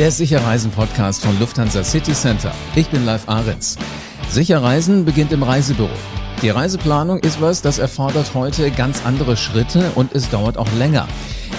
[0.00, 2.54] der Sicherreisen-Podcast von Lufthansa City Center.
[2.74, 3.76] Ich bin Live Ahrens.
[4.30, 5.90] Sicherreisen beginnt im Reisebüro.
[6.40, 11.06] Die Reiseplanung ist was, das erfordert heute ganz andere Schritte und es dauert auch länger.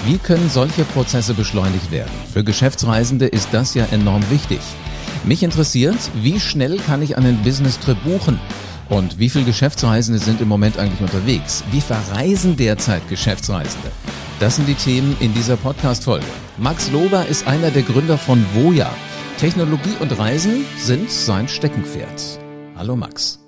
[0.06, 2.10] Wie können solche Prozesse beschleunigt werden?
[2.33, 4.62] Für Geschäftsreisende ist das ja enorm wichtig.
[5.23, 8.40] Mich interessiert, wie schnell kann ich einen Business-Trip buchen?
[8.90, 11.64] Und wie viele Geschäftsreisende sind im Moment eigentlich unterwegs?
[11.69, 13.92] Wie verreisen derzeit Geschäftsreisende?
[14.42, 16.26] Das sind die Themen in dieser Podcast-Folge.
[16.58, 18.91] Max Lober ist einer der Gründer von Voya.
[19.38, 22.40] Technologie und Reisen sind sein Steckenpferd.
[22.76, 23.40] Hallo Max.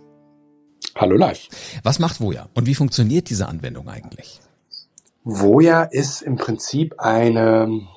[0.94, 1.48] Hallo live.
[1.82, 4.40] Was macht Voya und wie funktioniert diese Anwendung eigentlich?
[5.24, 7.88] Voya ist im Prinzip eine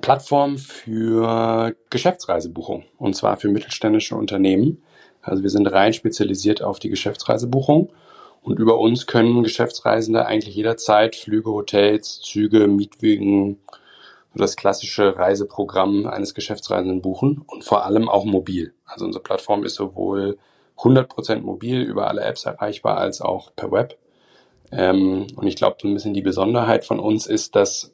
[0.00, 4.82] Plattform für Geschäftsreisebuchung und zwar für mittelständische Unternehmen.
[5.20, 7.90] Also wir sind rein spezialisiert auf die Geschäftsreisebuchung
[8.50, 13.60] und über uns können Geschäftsreisende eigentlich jederzeit Flüge, Hotels, Züge, Mietwagen,
[14.34, 18.74] das klassische Reiseprogramm eines Geschäftsreisenden buchen und vor allem auch mobil.
[18.86, 20.36] Also unsere Plattform ist sowohl
[20.78, 23.96] 100% mobil über alle Apps erreichbar als auch per Web.
[24.72, 27.92] Ähm, und ich glaube, so ein bisschen die Besonderheit von uns ist, dass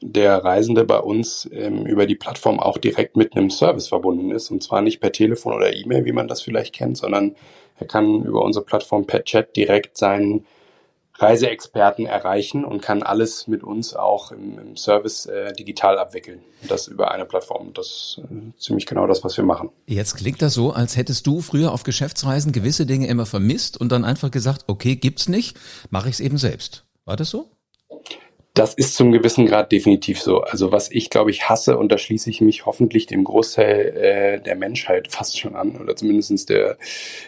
[0.00, 4.50] der Reisende bei uns ähm, über die Plattform auch direkt mit einem Service verbunden ist.
[4.50, 7.34] Und zwar nicht per Telefon oder E-Mail, wie man das vielleicht kennt, sondern
[7.78, 10.46] er kann über unsere Plattform per Chat direkt seinen
[11.18, 16.40] Reiseexperten erreichen und kann alles mit uns auch im, im Service äh, digital abwickeln.
[16.68, 17.72] Das über eine Plattform.
[17.72, 19.70] Das ist äh, ziemlich genau das, was wir machen.
[19.86, 23.92] Jetzt klingt das so, als hättest du früher auf Geschäftsreisen gewisse Dinge immer vermisst und
[23.92, 25.56] dann einfach gesagt, okay, gibt's nicht,
[25.88, 26.84] mache ich es eben selbst.
[27.06, 27.48] War das so?
[28.56, 30.40] Das ist zum gewissen Grad definitiv so.
[30.40, 34.40] Also was ich, glaube ich, hasse, und da schließe ich mich hoffentlich dem Großteil äh,
[34.40, 36.78] der Menschheit fast schon an, oder zumindestens der,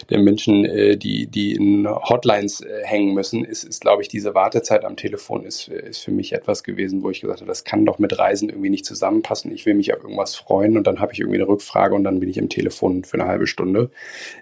[0.09, 4.35] der Menschen, äh, die, die in Hotlines äh, hängen müssen, ist, ist, glaube ich, diese
[4.35, 7.85] Wartezeit am Telefon ist, ist für mich etwas gewesen, wo ich gesagt habe, das kann
[7.85, 9.53] doch mit Reisen irgendwie nicht zusammenpassen.
[9.53, 12.21] Ich will mich auf irgendwas freuen und dann habe ich irgendwie eine Rückfrage und dann
[12.21, 13.91] bin ich im Telefon für eine halbe Stunde.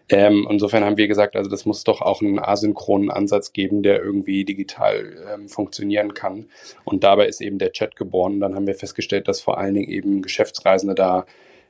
[0.08, 4.00] Ähm, insofern haben wir gesagt, also das muss doch auch einen asynchronen Ansatz geben, der
[4.00, 6.46] irgendwie digital ähm, funktionieren kann.
[6.84, 8.40] Und dabei ist eben der Chat geboren.
[8.40, 11.26] Dann haben wir festgestellt, dass vor allen Dingen eben Geschäftsreisende da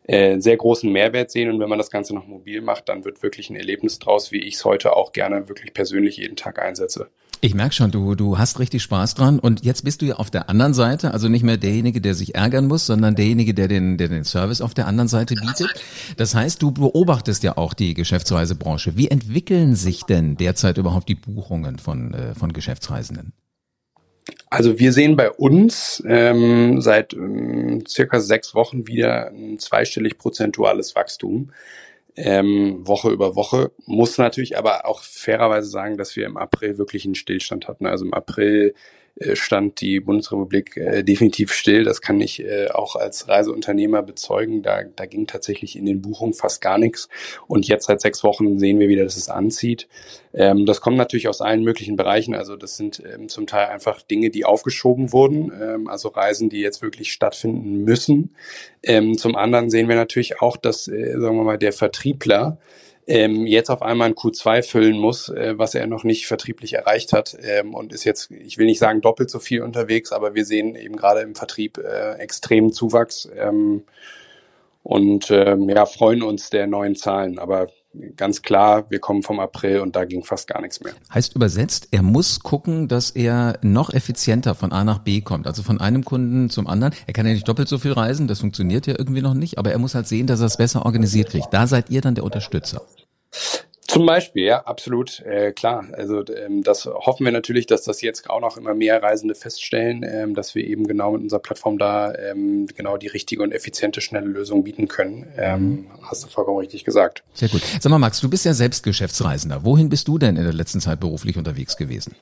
[0.08, 1.50] äh, sehr großen Mehrwert sehen.
[1.50, 4.40] Und wenn man das Ganze noch mobil macht, dann wird wirklich ein Erlebnis draus, wie
[4.40, 7.08] ich es heute auch gerne wirklich persönlich jeden Tag einsetze.
[7.40, 10.30] Ich merke schon, du, du hast richtig Spaß dran und jetzt bist du ja auf
[10.30, 13.98] der anderen Seite, also nicht mehr derjenige, der sich ärgern muss, sondern derjenige, der den,
[13.98, 15.68] der den Service auf der anderen Seite bietet.
[16.16, 18.96] Das heißt, du beobachtest ja auch die Geschäftsreisebranche.
[18.96, 23.32] Wie entwickeln sich denn derzeit überhaupt die Buchungen von, äh, von Geschäftsreisenden?
[24.48, 30.94] Also wir sehen bei uns ähm, seit ähm, circa sechs Wochen wieder ein zweistellig prozentuales
[30.94, 31.52] Wachstum.
[32.14, 33.72] Ähm, Woche über Woche.
[33.84, 37.86] Muss natürlich aber auch fairerweise sagen, dass wir im April wirklich einen Stillstand hatten.
[37.86, 38.74] Also im April
[39.34, 41.84] stand die Bundesrepublik äh, definitiv still.
[41.84, 44.62] Das kann ich äh, auch als Reiseunternehmer bezeugen.
[44.62, 47.08] Da, da ging tatsächlich in den Buchungen fast gar nichts.
[47.46, 49.88] Und jetzt seit sechs Wochen sehen wir wieder, dass es anzieht.
[50.34, 52.34] Ähm, das kommt natürlich aus allen möglichen Bereichen.
[52.34, 55.50] Also das sind ähm, zum Teil einfach Dinge, die aufgeschoben wurden.
[55.58, 58.34] Ähm, also Reisen, die jetzt wirklich stattfinden müssen.
[58.82, 62.58] Ähm, zum anderen sehen wir natürlich auch, dass, äh, sagen wir mal, der Vertriebler
[63.06, 67.12] ähm, jetzt auf einmal ein Q2 füllen muss, äh, was er noch nicht vertrieblich erreicht
[67.12, 70.44] hat ähm, und ist jetzt, ich will nicht sagen doppelt so viel unterwegs, aber wir
[70.44, 73.84] sehen eben gerade im Vertrieb äh, extremen Zuwachs ähm,
[74.82, 77.38] und ähm, ja, freuen uns der neuen Zahlen.
[77.38, 77.68] Aber
[78.16, 80.94] ganz klar, wir kommen vom April und da ging fast gar nichts mehr.
[81.12, 85.62] Heißt übersetzt, er muss gucken, dass er noch effizienter von A nach B kommt, also
[85.62, 86.94] von einem Kunden zum anderen.
[87.06, 89.72] Er kann ja nicht doppelt so viel reisen, das funktioniert ja irgendwie noch nicht, aber
[89.72, 91.52] er muss halt sehen, dass er es besser organisiert kriegt.
[91.52, 92.82] Da seid ihr dann der Unterstützer.
[93.88, 95.86] Zum Beispiel, ja, absolut, äh, klar.
[95.92, 100.04] Also ähm, das hoffen wir natürlich, dass das jetzt auch noch immer mehr Reisende feststellen,
[100.08, 104.00] ähm, dass wir eben genau mit unserer Plattform da ähm, genau die richtige und effiziente,
[104.00, 105.26] schnelle Lösung bieten können.
[105.36, 107.22] Ähm, hast du vollkommen richtig gesagt.
[107.32, 107.62] Sehr gut.
[107.80, 109.64] Sag mal, Max, du bist ja selbst Geschäftsreisender.
[109.64, 112.14] Wohin bist du denn in der letzten Zeit beruflich unterwegs gewesen?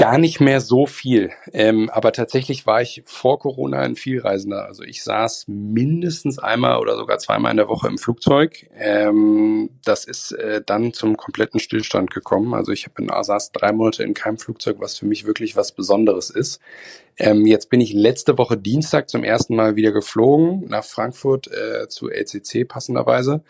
[0.00, 1.30] Gar nicht mehr so viel.
[1.52, 4.64] Ähm, aber tatsächlich war ich vor Corona ein Vielreisender.
[4.64, 8.66] Also ich saß mindestens einmal oder sogar zweimal in der Woche im Flugzeug.
[8.78, 12.54] Ähm, das ist äh, dann zum kompletten Stillstand gekommen.
[12.54, 16.30] Also ich bin, saß drei Monate in keinem Flugzeug, was für mich wirklich was Besonderes
[16.30, 16.62] ist.
[17.18, 21.88] Ähm, jetzt bin ich letzte Woche Dienstag zum ersten Mal wieder geflogen nach Frankfurt äh,
[21.88, 23.44] zu LCC passenderweise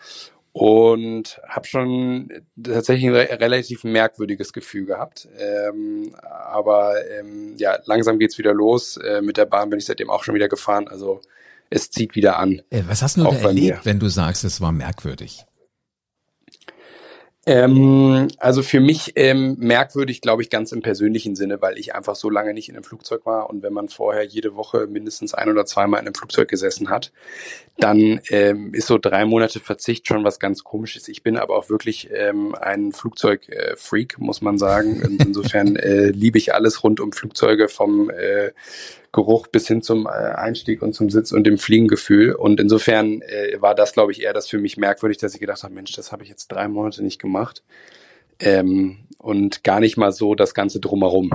[0.53, 2.29] und habe schon
[2.61, 5.27] tatsächlich ein re relativ merkwürdiges Gefühl gehabt.
[5.37, 8.97] Ähm, aber ähm, ja, langsam geht's wieder los.
[8.97, 10.87] Äh, mit der Bahn bin ich seitdem auch schon wieder gefahren.
[10.87, 11.21] Also
[11.69, 12.61] es zieht wieder an.
[12.69, 13.79] Äh, was hast du da erlebt, mir.
[13.85, 15.45] wenn du sagst, es war merkwürdig?
[17.47, 22.15] Ähm, also für mich ähm, merkwürdig, glaube ich, ganz im persönlichen Sinne, weil ich einfach
[22.15, 25.49] so lange nicht in einem Flugzeug war und wenn man vorher jede Woche mindestens ein
[25.49, 27.11] oder zweimal in einem Flugzeug gesessen hat,
[27.79, 31.07] dann ähm, ist so drei Monate Verzicht schon was ganz komisches.
[31.07, 35.01] Ich bin aber auch wirklich ähm, ein Flugzeugfreak, äh, muss man sagen.
[35.19, 38.51] Insofern äh, liebe ich alles rund um Flugzeuge vom äh,
[39.11, 42.33] Geruch bis hin zum äh, Einstieg und zum Sitz und dem Fliegengefühl.
[42.33, 45.63] Und insofern äh, war das, glaube ich, eher das für mich merkwürdig, dass ich gedacht
[45.63, 47.63] habe, Mensch, das habe ich jetzt drei Monate nicht gemacht.
[48.39, 51.31] Ähm, und gar nicht mal so das Ganze drumherum.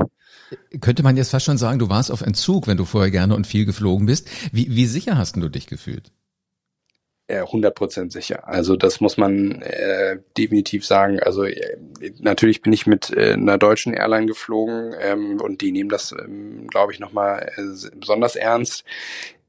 [0.81, 3.46] Könnte man jetzt fast schon sagen, du warst auf Entzug, wenn du vorher gerne und
[3.46, 4.29] viel geflogen bist.
[4.52, 6.12] Wie, wie sicher hast du dich gefühlt?
[7.28, 8.46] 100 Prozent sicher.
[8.46, 11.20] Also das muss man äh, definitiv sagen.
[11.20, 11.78] Also äh,
[12.19, 16.67] natürlich bin ich mit äh, einer deutschen Airline geflogen ähm, und die nehmen das, ähm,
[16.69, 18.84] glaube ich, nochmal äh, besonders ernst.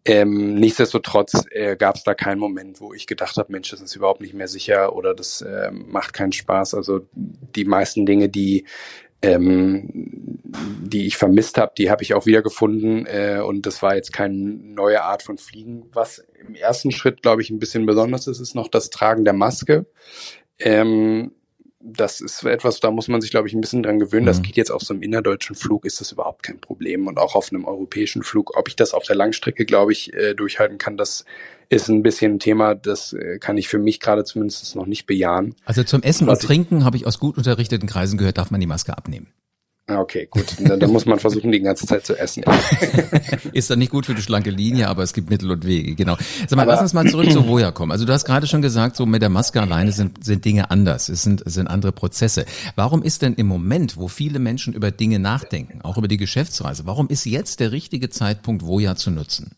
[0.06, 3.94] Ähm, nichtsdestotrotz äh, gab es da keinen Moment, wo ich gedacht habe, Mensch, das ist
[3.94, 6.75] überhaupt nicht mehr sicher oder das äh, macht keinen Spaß.
[6.75, 8.65] Also die meisten Dinge, die
[9.21, 10.39] ähm,
[10.81, 14.35] die ich vermisst habe, die habe ich auch wiedergefunden äh, und das war jetzt keine
[14.35, 15.89] neue Art von Fliegen.
[15.93, 19.33] Was im ersten Schritt, glaube ich, ein bisschen besonders ist, ist noch das Tragen der
[19.33, 19.85] Maske.
[20.59, 21.31] Ähm,
[21.79, 24.24] das ist etwas, da muss man sich, glaube ich, ein bisschen dran gewöhnen.
[24.24, 24.27] Mhm.
[24.27, 27.07] Das geht jetzt auf so einem innerdeutschen Flug, ist das überhaupt kein Problem.
[27.07, 30.33] Und auch auf einem europäischen Flug, ob ich das auf der Langstrecke, glaube ich, äh,
[30.33, 31.25] durchhalten kann, das
[31.69, 35.06] ist ein bisschen ein Thema, das äh, kann ich für mich gerade zumindest noch nicht
[35.06, 35.56] bejahen.
[35.65, 38.68] Also zum Essen und Trinken habe ich aus gut unterrichteten Kreisen gehört, darf man die
[38.68, 39.27] Maske abnehmen.
[39.89, 40.57] Ah, okay, gut.
[40.59, 42.43] Dann, dann muss man versuchen, die ganze Zeit zu essen.
[43.53, 46.17] ist dann nicht gut für die schlanke Linie, aber es gibt Mittel und Wege, genau.
[46.45, 47.93] Sag mal, aber, lass uns mal zurück zu Voya kommen.
[47.93, 51.07] Also du hast gerade schon gesagt, so mit der Maske alleine sind, sind Dinge anders.
[51.07, 52.45] Es sind, es sind andere Prozesse.
[52.75, 56.85] Warum ist denn im Moment, wo viele Menschen über Dinge nachdenken, auch über die Geschäftsreise,
[56.85, 59.51] warum ist jetzt der richtige Zeitpunkt, Voya zu nutzen?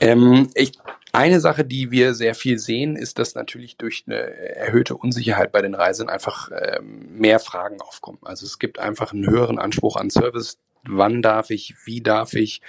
[0.00, 0.72] Ähm, ich,
[1.12, 5.62] eine Sache, die wir sehr viel sehen, ist, dass natürlich durch eine erhöhte Unsicherheit bei
[5.62, 8.18] den Reisenden einfach ähm, mehr Fragen aufkommen.
[8.22, 10.58] Also es gibt einfach einen höheren Anspruch an Service.
[10.84, 11.74] Wann darf ich?
[11.84, 12.62] Wie darf ich?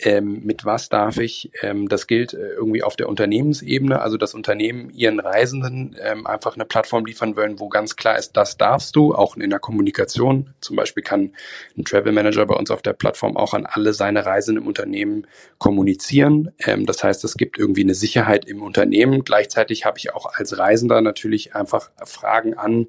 [0.00, 1.50] Ähm, mit was darf ich.
[1.62, 6.54] Ähm, das gilt äh, irgendwie auf der Unternehmensebene, also das Unternehmen ihren Reisenden ähm, einfach
[6.54, 10.54] eine Plattform liefern wollen, wo ganz klar ist, das darfst du, auch in der Kommunikation.
[10.60, 11.32] Zum Beispiel kann
[11.76, 15.26] ein Travel Manager bei uns auf der Plattform auch an alle seine Reisenden im Unternehmen
[15.58, 16.52] kommunizieren.
[16.60, 19.24] Ähm, das heißt, es gibt irgendwie eine Sicherheit im Unternehmen.
[19.24, 22.86] Gleichzeitig habe ich auch als Reisender natürlich einfach Fragen an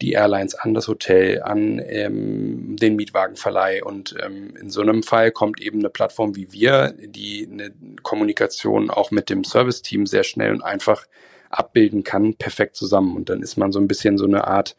[0.00, 3.82] die Airlines an das Hotel, an ähm, den Mietwagenverleih.
[3.82, 7.72] Und ähm, in so einem Fall kommt eben eine Plattform wie wir, die eine
[8.02, 11.06] Kommunikation auch mit dem Service-Team sehr schnell und einfach
[11.50, 13.16] abbilden kann, perfekt zusammen.
[13.16, 14.76] Und dann ist man so ein bisschen so eine Art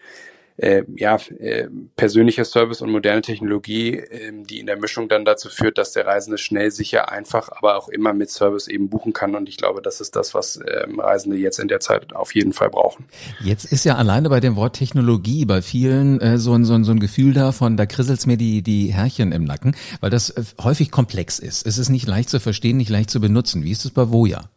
[0.59, 5.49] äh, ja, äh, persönlicher Service und moderne Technologie, äh, die in der Mischung dann dazu
[5.49, 9.35] führt, dass der Reisende schnell, sicher, einfach, aber auch immer mit Service eben buchen kann.
[9.35, 12.53] Und ich glaube, das ist das, was ähm, Reisende jetzt in der Zeit auf jeden
[12.53, 13.05] Fall brauchen.
[13.41, 16.83] Jetzt ist ja alleine bei dem Wort Technologie bei vielen äh, so, ein, so, ein,
[16.83, 20.43] so ein Gefühl davon, da krisselt's mir die, die Härchen im Nacken, weil das äh,
[20.61, 21.65] häufig komplex ist.
[21.65, 23.63] Es ist nicht leicht zu verstehen, nicht leicht zu benutzen.
[23.63, 24.49] Wie ist es bei Voya?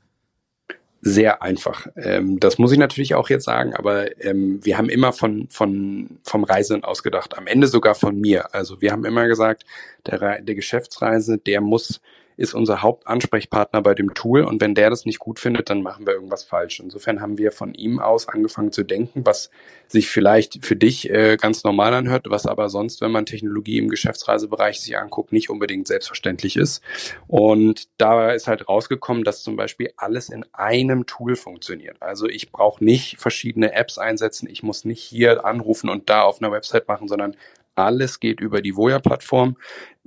[1.04, 1.88] Sehr einfach.
[1.96, 6.20] Ähm, das muss ich natürlich auch jetzt sagen, aber ähm, wir haben immer von, von,
[6.22, 8.54] vom Reisenden ausgedacht, am Ende sogar von mir.
[8.54, 9.64] Also wir haben immer gesagt,
[10.06, 12.00] der, der Geschäftsreisende, der muss
[12.36, 16.06] ist unser Hauptansprechpartner bei dem Tool und wenn der das nicht gut findet, dann machen
[16.06, 16.80] wir irgendwas falsch.
[16.80, 19.50] Insofern haben wir von ihm aus angefangen zu denken, was
[19.88, 23.88] sich vielleicht für dich äh, ganz normal anhört, was aber sonst, wenn man Technologie im
[23.88, 26.82] Geschäftsreisebereich sich anguckt, nicht unbedingt selbstverständlich ist.
[27.26, 32.00] Und da ist halt rausgekommen, dass zum Beispiel alles in einem Tool funktioniert.
[32.00, 36.40] Also ich brauche nicht verschiedene Apps einsetzen, ich muss nicht hier anrufen und da auf
[36.40, 37.36] einer Website machen, sondern
[37.74, 39.56] alles geht über die Voya-Plattform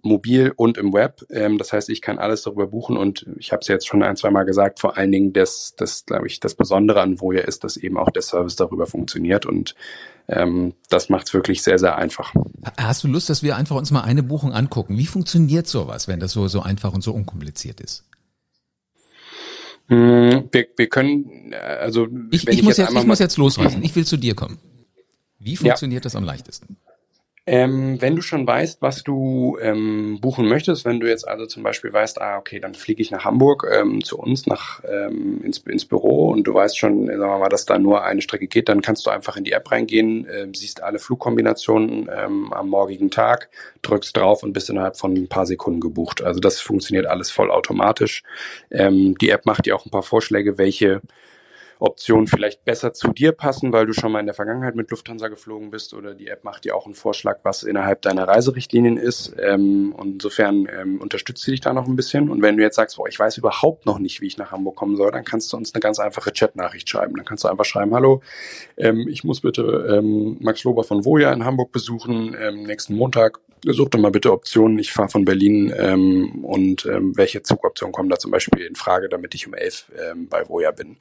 [0.06, 1.26] mobil und im Web.
[1.30, 4.16] Ähm, das heißt, ich kann alles darüber buchen und ich habe es jetzt schon ein,
[4.16, 7.64] zwei Mal gesagt, vor allen Dingen das, das glaube ich, das Besondere an Voya ist,
[7.64, 9.76] dass eben auch der Service darüber funktioniert und
[10.28, 12.34] ähm, das macht es wirklich sehr, sehr einfach.
[12.78, 14.98] Hast du Lust, dass wir einfach uns mal eine Buchung angucken?
[14.98, 18.06] Wie funktioniert sowas, wenn das so, so einfach und so unkompliziert ist?
[19.88, 23.84] Hm, wir, wir können, äh, also ich, ich, ich muss, jetzt, ich muss jetzt losreißen.
[23.84, 24.58] Ich will zu dir kommen.
[25.38, 26.06] Wie funktioniert ja.
[26.06, 26.78] das am leichtesten?
[27.48, 31.62] Ähm, wenn du schon weißt, was du ähm, buchen möchtest, wenn du jetzt also zum
[31.62, 35.60] Beispiel weißt, ah, okay, dann fliege ich nach Hamburg ähm, zu uns nach ähm, ins,
[35.60, 38.68] ins Büro und du weißt schon, sagen wir mal, dass da nur eine Strecke geht,
[38.68, 43.12] dann kannst du einfach in die App reingehen, äh, siehst alle Flugkombinationen ähm, am morgigen
[43.12, 43.50] Tag,
[43.84, 46.24] drückst drauf und bist innerhalb von ein paar Sekunden gebucht.
[46.24, 48.24] Also das funktioniert alles vollautomatisch.
[48.72, 51.02] Ähm, die App macht dir auch ein paar Vorschläge, welche
[51.80, 55.28] Optionen vielleicht besser zu dir passen, weil du schon mal in der Vergangenheit mit Lufthansa
[55.28, 59.36] geflogen bist oder die App macht dir auch einen Vorschlag, was innerhalb deiner Reiserichtlinien ist.
[59.40, 62.30] Ähm, insofern ähm, unterstützt sie dich da noch ein bisschen.
[62.30, 64.76] Und wenn du jetzt sagst, boah, ich weiß überhaupt noch nicht, wie ich nach Hamburg
[64.76, 67.16] kommen soll, dann kannst du uns eine ganz einfache Chatnachricht schreiben.
[67.16, 68.22] Dann kannst du einfach schreiben, hallo,
[68.78, 73.40] ähm, ich muss bitte ähm, Max Lober von Voja in Hamburg besuchen ähm, nächsten Montag.
[73.68, 74.78] Such doch mal bitte Optionen.
[74.78, 79.34] Ich fahre von Berlin ähm, und welche Zugoptionen kommen da zum Beispiel in Frage, damit
[79.34, 79.92] ich um elf
[80.30, 80.98] bei Voja bin.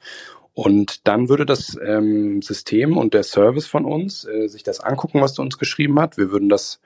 [0.55, 5.21] Und dann würde das ähm, System und der Service von uns äh, sich das angucken,
[5.21, 6.17] was du uns geschrieben hast.
[6.17, 6.79] Wir würden das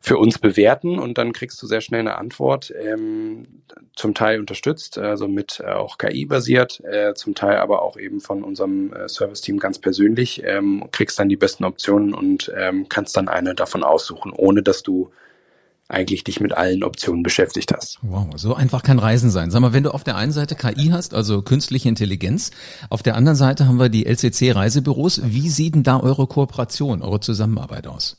[0.00, 3.62] für uns bewerten und dann kriegst du sehr schnell eine Antwort, ähm,
[3.94, 8.20] zum Teil unterstützt, also mit äh, auch KI basiert, äh, zum Teil aber auch eben
[8.20, 13.16] von unserem äh, Service-Team ganz persönlich, ähm, kriegst dann die besten Optionen und ähm, kannst
[13.16, 15.10] dann eine davon aussuchen, ohne dass du
[15.92, 17.98] eigentlich dich mit allen Optionen beschäftigt hast.
[18.02, 19.50] Wow, so einfach kann Reisen sein.
[19.50, 22.50] Sag mal, wenn du auf der einen Seite KI hast, also künstliche Intelligenz,
[22.90, 25.20] auf der anderen Seite haben wir die LCC Reisebüros.
[25.24, 28.16] Wie sieht denn da eure Kooperation, eure Zusammenarbeit aus?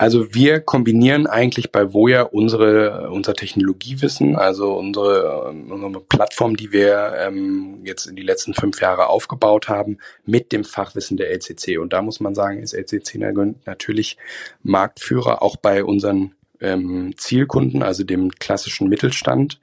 [0.00, 7.12] Also wir kombinieren eigentlich bei Voya unsere unser Technologiewissen, also unsere, unsere Plattform, die wir
[7.18, 11.76] ähm, jetzt in die letzten fünf Jahre aufgebaut haben, mit dem Fachwissen der LCC.
[11.76, 13.18] Und da muss man sagen, ist LCC
[13.66, 14.16] natürlich
[14.62, 19.60] Marktführer auch bei unseren ähm, Zielkunden, also dem klassischen Mittelstand.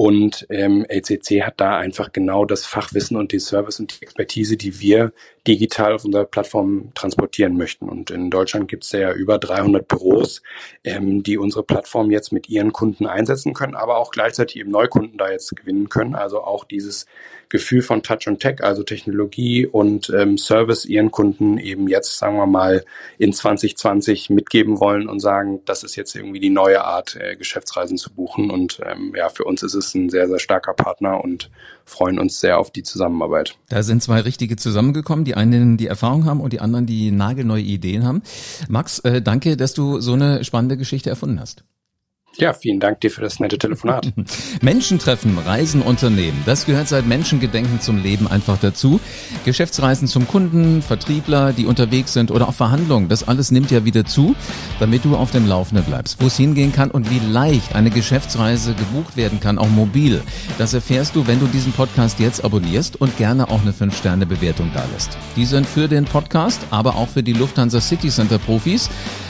[0.00, 4.56] Und ähm, LCC hat da einfach genau das Fachwissen und die Service und die Expertise,
[4.56, 5.12] die wir
[5.48, 7.88] digital auf unserer Plattform transportieren möchten.
[7.88, 10.40] Und in Deutschland gibt es ja über 300 Büros,
[10.84, 15.18] ähm, die unsere Plattform jetzt mit ihren Kunden einsetzen können, aber auch gleichzeitig eben Neukunden
[15.18, 16.14] da jetzt gewinnen können.
[16.14, 17.06] Also auch dieses
[17.48, 22.36] Gefühl von Touch und Tech, also Technologie und ähm, Service ihren Kunden eben jetzt, sagen
[22.36, 22.84] wir mal,
[23.16, 27.96] in 2020 mitgeben wollen und sagen, das ist jetzt irgendwie die neue Art, äh, Geschäftsreisen
[27.96, 28.50] zu buchen.
[28.50, 31.50] Und ähm, ja, für uns ist es ein sehr, sehr starker Partner und
[31.84, 33.56] freuen uns sehr auf die Zusammenarbeit.
[33.68, 37.62] Da sind zwei richtige zusammengekommen, die einen die Erfahrung haben und die anderen die nagelneue
[37.62, 38.22] Ideen haben.
[38.68, 41.64] Max, äh, danke, dass du so eine spannende Geschichte erfunden hast.
[42.40, 44.12] Ja, vielen Dank dir für das nette Telefonat.
[44.62, 46.40] Menschen treffen, Reisen, Unternehmen.
[46.46, 49.00] Das gehört seit Menschengedenken zum Leben einfach dazu.
[49.44, 53.08] Geschäftsreisen zum Kunden, Vertriebler, die unterwegs sind oder auch Verhandlungen.
[53.08, 54.36] Das alles nimmt ja wieder zu,
[54.78, 58.74] damit du auf dem Laufenden bleibst, wo es hingehen kann und wie leicht eine Geschäftsreise
[58.74, 60.22] gebucht werden kann, auch mobil.
[60.58, 64.84] Das erfährst du, wenn du diesen Podcast jetzt abonnierst und gerne auch eine 5-Sterne-Bewertung da
[64.94, 65.18] lässt.
[65.34, 68.88] Die sind für den Podcast, aber auch für die Lufthansa City Center Profis.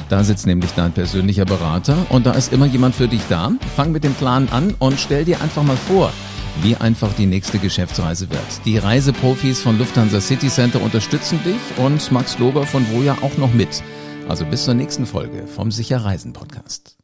[0.08, 3.52] Da sitzt nämlich dein persönlicher Berater und da ist immer jemand für dich da.
[3.76, 6.12] Fang mit dem Plan an und stell dir einfach mal vor,
[6.62, 8.64] wie einfach die nächste Geschäftsreise wird.
[8.64, 13.52] Die Reiseprofis von Lufthansa City Center unterstützen dich und Max Lober von Voja auch noch
[13.52, 13.82] mit.
[14.28, 16.98] Also bis zur nächsten Folge vom Sicher Reisen Podcast.